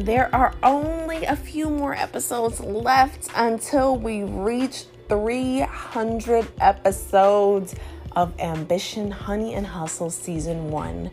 [0.00, 7.74] there are only a few more episodes left until we reach 300 episodes
[8.16, 11.10] of Ambition, Honey, and Hustle Season 1.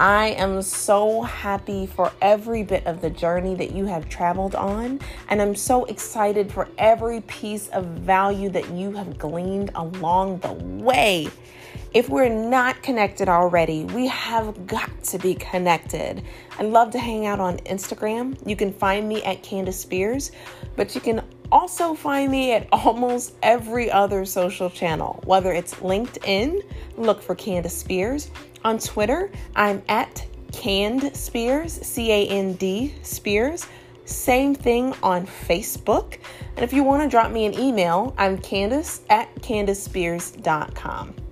[0.00, 5.00] I am so happy for every bit of the journey that you have traveled on,
[5.28, 10.54] and I'm so excited for every piece of value that you have gleaned along the
[10.54, 11.28] way.
[11.94, 16.24] If we're not connected already, we have got to be connected.
[16.58, 18.36] I love to hang out on Instagram.
[18.44, 20.32] You can find me at Candace Spears,
[20.74, 21.22] but you can
[21.52, 26.62] also find me at almost every other social channel, whether it's LinkedIn,
[26.96, 28.28] look for Candace Spears.
[28.64, 33.68] On Twitter, I'm at Canned Spears, C A N D Spears.
[34.04, 36.18] Same thing on Facebook.
[36.56, 41.23] And if you want to drop me an email, I'm Candace at CandaceSpears.com.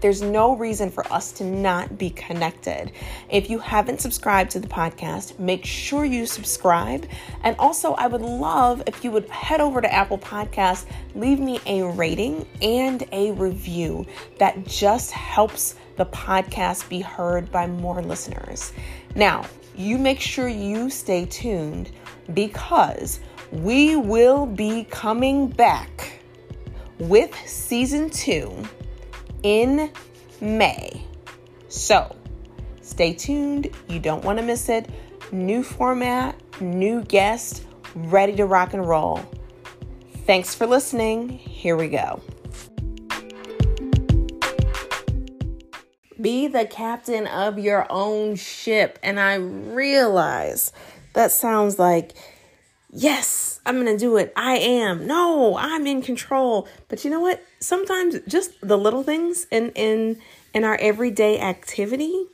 [0.00, 2.92] There's no reason for us to not be connected.
[3.30, 7.06] If you haven't subscribed to the podcast, make sure you subscribe.
[7.42, 11.60] And also, I would love if you would head over to Apple Podcasts, leave me
[11.66, 14.06] a rating and a review.
[14.38, 18.72] That just helps the podcast be heard by more listeners.
[19.14, 21.90] Now, you make sure you stay tuned
[22.34, 23.20] because
[23.52, 26.20] we will be coming back
[26.98, 28.64] with season two
[29.42, 29.90] in
[30.40, 31.04] May.
[31.68, 32.14] So
[32.80, 33.70] stay tuned.
[33.88, 34.88] You don't want to miss it.
[35.32, 37.64] New format, new guest,
[37.94, 39.24] ready to rock and roll.
[40.26, 41.28] Thanks for listening.
[41.28, 42.20] Here we go.
[46.20, 48.98] Be the captain of your own ship.
[49.02, 50.72] And I realize
[51.12, 52.14] that sounds like,
[52.96, 54.32] yes, I'm going to do it.
[54.36, 55.06] I am.
[55.06, 56.66] No, I'm in control.
[56.88, 57.42] But you know what?
[57.60, 60.18] Sometimes just the little things in in
[60.54, 62.26] in our everyday activity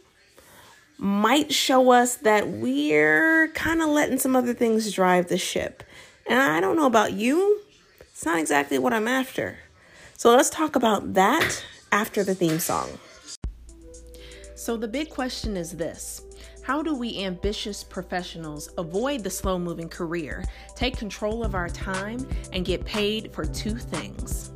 [0.99, 5.83] might show us that we're kind of letting some other things drive the ship.
[6.29, 7.61] And I don't know about you.
[8.01, 9.59] It's not exactly what I'm after.
[10.17, 12.89] So let's talk about that after the theme song.
[14.55, 16.23] So the big question is this
[16.63, 20.45] how do we ambitious professionals avoid the slow moving career,
[20.77, 24.53] take control of our time, and get paid for two things?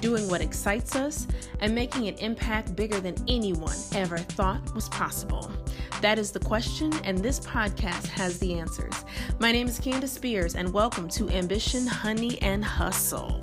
[0.00, 1.26] Doing what excites us
[1.60, 5.52] and making an impact bigger than anyone ever thought was possible.
[6.00, 9.04] That is the question, and this podcast has the answers.
[9.38, 13.38] My name is Candace Spears, and welcome to Ambition, Honey, and Hustle.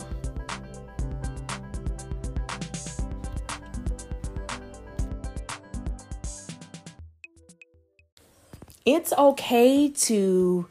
[8.87, 10.65] It's okay to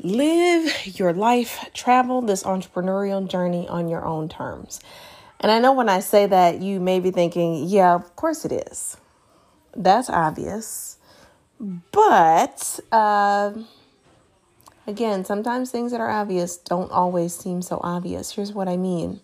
[0.00, 4.80] live your life, travel this entrepreneurial journey on your own terms.
[5.38, 8.50] And I know when I say that, you may be thinking, yeah, of course it
[8.50, 8.96] is.
[9.76, 10.98] That's obvious.
[11.92, 13.52] But uh,
[14.88, 18.32] again, sometimes things that are obvious don't always seem so obvious.
[18.32, 19.20] Here's what I mean.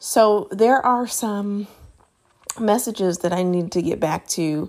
[0.00, 1.68] So there are some
[2.58, 4.68] messages that I need to get back to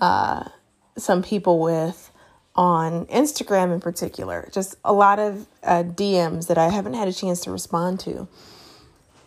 [0.00, 0.48] uh,
[0.96, 2.10] some people with
[2.56, 4.48] on Instagram in particular.
[4.52, 8.28] Just a lot of uh, DMs that I haven't had a chance to respond to.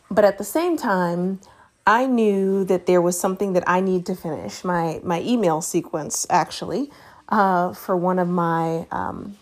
[0.09, 1.39] But at the same time,
[1.85, 6.25] I knew that there was something that I need to finish my my email sequence
[6.29, 6.91] actually
[7.29, 9.38] uh, for one of my um,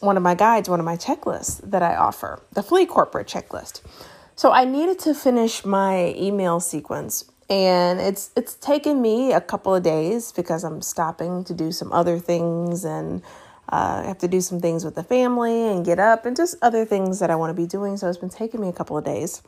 [0.00, 3.80] one of my guides, one of my checklists that I offer, the Flee Corporate checklist.
[4.34, 9.74] So I needed to finish my email sequence and it's it's taken me a couple
[9.74, 13.22] of days because I'm stopping to do some other things and
[13.68, 16.56] uh, I have to do some things with the family and get up and just
[16.62, 17.96] other things that I want to be doing.
[17.96, 19.42] So it's been taking me a couple of days.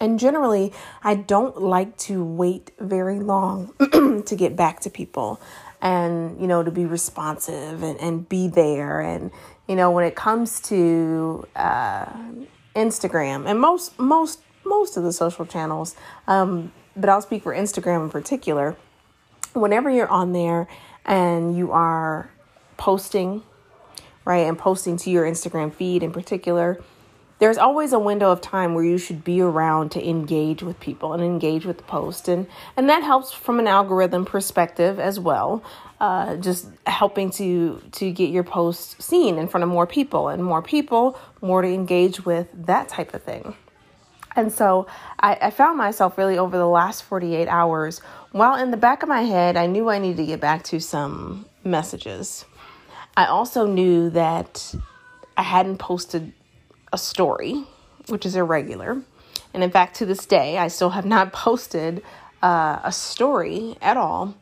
[0.00, 0.72] And generally,
[1.02, 3.72] I don't like to wait very long
[4.26, 5.40] to get back to people
[5.80, 9.00] and, you know, to be responsive and, and be there.
[9.00, 9.30] And,
[9.66, 12.06] you know, when it comes to uh,
[12.74, 15.96] Instagram and most, most, most of the social channels,
[16.26, 18.76] um, but I'll speak for Instagram in particular.
[19.52, 20.68] Whenever you're on there
[21.04, 22.30] and you are
[22.76, 23.42] posting,
[24.24, 26.80] right, and posting to your Instagram feed in particular,
[27.38, 31.12] there's always a window of time where you should be around to engage with people
[31.12, 32.46] and engage with the post and
[32.76, 35.62] and that helps from an algorithm perspective as well
[36.00, 40.42] uh, just helping to to get your post seen in front of more people and
[40.42, 43.54] more people more to engage with that type of thing
[44.36, 44.86] and so
[45.18, 48.00] I, I, found myself really over the last 48 hours,
[48.32, 50.78] while in the back of my head, I knew I needed to get back to
[50.78, 52.44] some messages.
[53.16, 54.74] I also knew that
[55.36, 56.34] I hadn't posted
[56.92, 57.64] a story,
[58.08, 59.02] which is irregular.
[59.54, 62.02] And in fact, to this day, I still have not posted
[62.42, 64.34] uh, a story at all.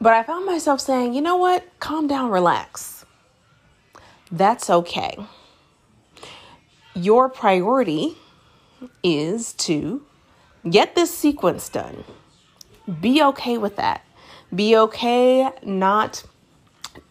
[0.00, 1.64] But I found myself saying, you know what?
[1.80, 3.04] Calm down, relax.
[4.30, 5.16] That's okay.
[6.94, 8.16] Your priority
[9.02, 10.04] is to
[10.68, 12.04] get this sequence done.
[13.00, 14.04] Be okay with that.
[14.54, 16.24] Be okay not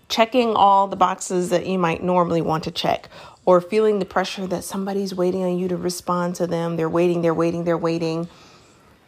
[0.09, 3.09] checking all the boxes that you might normally want to check
[3.45, 6.77] or feeling the pressure that somebody's waiting on you to respond to them.
[6.77, 8.29] They're waiting, they're waiting, they're waiting.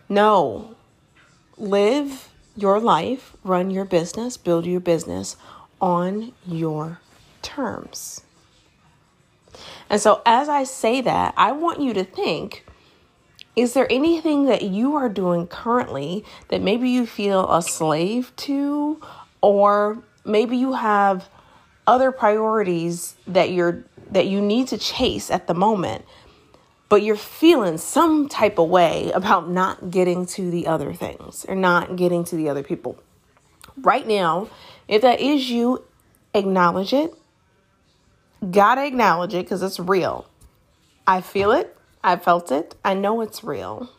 [0.10, 0.76] No.
[1.58, 5.38] Live your life, run your business, build your business
[5.80, 7.00] on your
[7.42, 8.25] terms.
[9.90, 12.66] And so, as I say that, I want you to think
[13.56, 19.00] is there anything that you are doing currently that maybe you feel a slave to,
[19.42, 21.30] or maybe you have
[21.88, 26.06] other priorities that you're that you need to chase at the moment
[26.88, 31.56] but you're feeling some type of way about not getting to the other things or
[31.56, 32.98] not getting to the other people?
[33.78, 34.50] Right now
[34.88, 35.84] if that is you
[36.34, 37.14] acknowledge it
[38.52, 40.28] gotta acknowledge it because it's real
[41.08, 43.90] i feel it i felt it i know it's real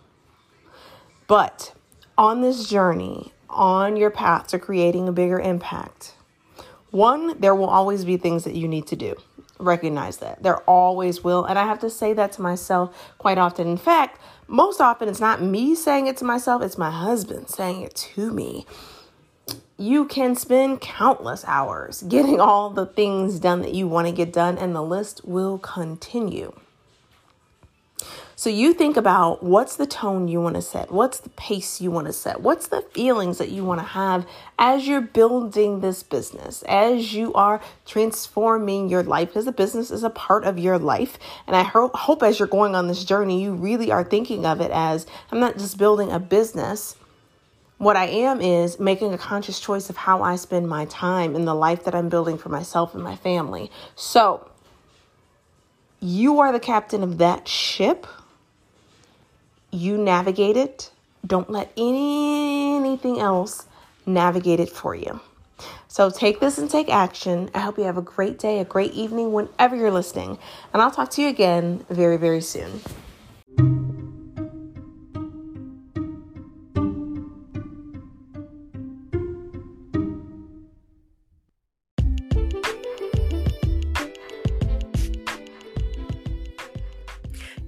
[1.27, 1.73] but
[2.17, 6.17] on this journey on your path to creating a bigger impact
[6.97, 9.17] one, there will always be things that you need to do.
[9.59, 10.43] Recognize that.
[10.43, 11.44] There always will.
[11.44, 13.67] And I have to say that to myself quite often.
[13.67, 17.83] In fact, most often it's not me saying it to myself, it's my husband saying
[17.83, 18.65] it to me.
[19.78, 24.32] You can spend countless hours getting all the things done that you want to get
[24.32, 26.55] done, and the list will continue.
[28.38, 31.90] So you think about what's the tone you want to set, what's the pace you
[31.90, 34.26] want to set, what's the feelings that you want to have
[34.58, 40.05] as you're building this business, as you are transforming your life, because the business is
[40.05, 41.19] a part of your life.
[41.46, 44.61] And I ho- hope as you're going on this journey, you really are thinking of
[44.61, 46.94] it as I'm not just building a business.
[47.78, 51.44] What I am is making a conscious choice of how I spend my time in
[51.44, 53.70] the life that I'm building for myself and my family.
[53.94, 54.49] So,
[56.00, 58.06] you are the captain of that ship
[59.70, 60.90] you navigate it.
[61.26, 63.67] Don't let anything else
[64.06, 65.20] navigate it for you.
[65.88, 67.50] So take this and take action.
[67.55, 70.38] I hope you have a great day, a great evening whenever you're listening.
[70.73, 72.81] And I'll talk to you again very, very soon.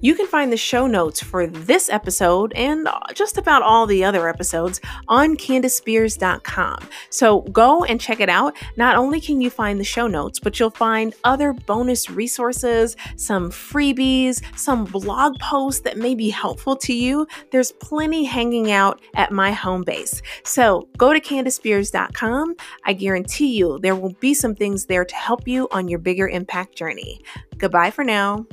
[0.01, 4.03] You can find the show notes for this episode and uh, just about all the
[4.03, 4.79] other episodes
[5.09, 6.87] on CandaceSpears.com.
[7.09, 8.55] So go and check it out.
[8.77, 13.51] Not only can you find the show notes, but you'll find other bonus resources, some
[13.51, 17.27] freebies, some blog posts that may be helpful to you.
[17.51, 20.21] There's plenty hanging out at my home base.
[20.43, 22.55] So go to CandaceSpears.com.
[22.85, 26.29] I guarantee you there will be some things there to help you on your bigger
[26.29, 27.21] impact journey.
[27.57, 28.45] Goodbye for now.